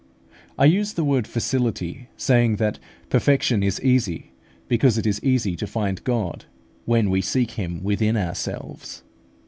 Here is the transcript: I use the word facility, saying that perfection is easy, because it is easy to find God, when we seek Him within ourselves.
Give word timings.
I 0.57 0.65
use 0.65 0.93
the 0.93 1.03
word 1.03 1.27
facility, 1.27 2.07
saying 2.17 2.55
that 2.55 2.79
perfection 3.09 3.61
is 3.61 3.79
easy, 3.81 4.31
because 4.67 4.97
it 4.97 5.05
is 5.05 5.23
easy 5.23 5.55
to 5.55 5.67
find 5.67 6.03
God, 6.03 6.45
when 6.85 7.11
we 7.11 7.21
seek 7.21 7.51
Him 7.51 7.83
within 7.83 8.17
ourselves. 8.17 9.03